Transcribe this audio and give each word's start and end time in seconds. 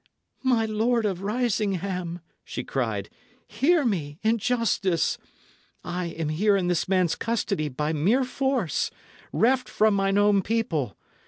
"My 0.41 0.65
Lord 0.65 1.05
of 1.05 1.21
Risingham," 1.21 2.21
she 2.43 2.63
cried, 2.63 3.07
"hear 3.45 3.85
me, 3.85 4.17
in 4.23 4.39
justice. 4.39 5.19
I 5.83 6.07
am 6.07 6.29
here 6.29 6.57
in 6.57 6.69
this 6.69 6.87
man's 6.89 7.13
custody 7.13 7.69
by 7.69 7.93
mere 7.93 8.23
force, 8.23 8.89
reft 9.31 9.69
from 9.69 9.93
mine 9.93 10.17
own 10.17 10.41
people. 10.41 10.97